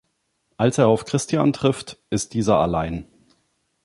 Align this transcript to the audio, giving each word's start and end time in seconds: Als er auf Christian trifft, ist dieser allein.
Als 0.57 0.79
er 0.79 0.87
auf 0.87 1.05
Christian 1.05 1.53
trifft, 1.53 1.99
ist 2.09 2.33
dieser 2.33 2.57
allein. 2.57 3.07